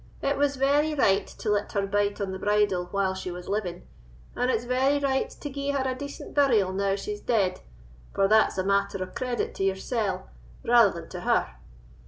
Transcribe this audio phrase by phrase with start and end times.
[0.23, 3.85] It was very right to let her bite on the bridle when she was living,
[4.35, 7.59] and it's very right to gie her a decent burial now she's dead,
[8.11, 10.27] for that's a matter o' credit to yoursell
[10.65, 11.53] rather than to her.